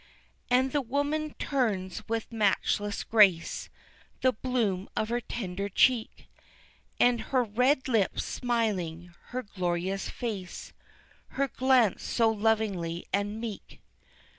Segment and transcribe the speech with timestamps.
[0.49, 3.69] And the woman turns with matchless grace
[4.21, 6.27] The bloom of her tender cheek,
[6.99, 10.73] And her red lips smiling her glorious face,
[11.37, 13.79] Her glance so loving and meek.